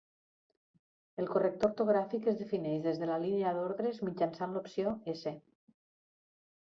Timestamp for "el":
1.23-1.27